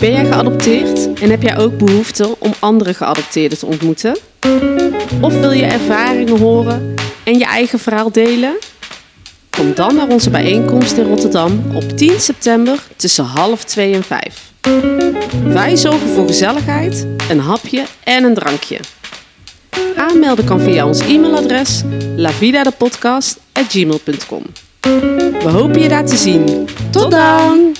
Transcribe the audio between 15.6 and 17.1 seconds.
zorgen voor gezelligheid,